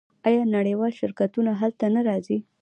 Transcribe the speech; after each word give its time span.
آیا 0.27 0.43
نړیوال 0.55 0.91
شرکتونه 0.99 1.51
هلته 1.61 1.85
نه 1.95 2.01
راځي؟ 2.09 2.37